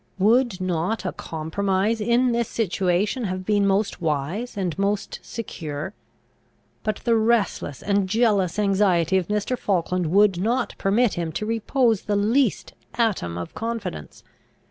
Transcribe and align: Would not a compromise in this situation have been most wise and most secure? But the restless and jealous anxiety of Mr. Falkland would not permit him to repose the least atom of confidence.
Would 0.17 0.59
not 0.59 1.05
a 1.05 1.11
compromise 1.11 2.01
in 2.01 2.31
this 2.31 2.47
situation 2.47 3.25
have 3.25 3.45
been 3.45 3.67
most 3.67 4.01
wise 4.01 4.57
and 4.57 4.75
most 4.79 5.19
secure? 5.21 5.93
But 6.81 7.01
the 7.03 7.15
restless 7.15 7.83
and 7.83 8.09
jealous 8.09 8.57
anxiety 8.57 9.17
of 9.19 9.27
Mr. 9.27 9.55
Falkland 9.55 10.07
would 10.07 10.41
not 10.41 10.73
permit 10.79 11.13
him 11.13 11.31
to 11.33 11.45
repose 11.45 12.01
the 12.01 12.15
least 12.15 12.73
atom 12.95 13.37
of 13.37 13.53
confidence. 13.53 14.23